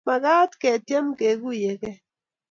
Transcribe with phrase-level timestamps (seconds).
[0.07, 1.97] Magat ketiem kekuiyekei